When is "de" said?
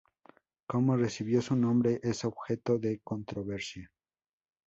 2.79-3.01